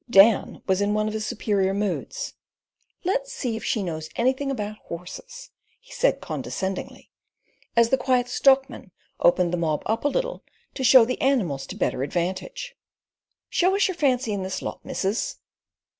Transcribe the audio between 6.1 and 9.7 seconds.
condescendingly, as the Quiet Stockman opened the